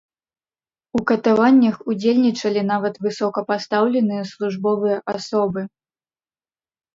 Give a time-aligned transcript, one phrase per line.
[0.99, 5.61] У катаваннях удзельнічалі нават высокапастаўленыя службовыя асобы.